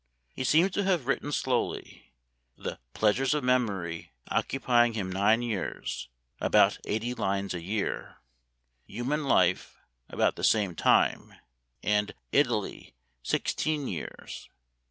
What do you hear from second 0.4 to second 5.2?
seems to have written slowly, the" Pleasures of Memory" occupying him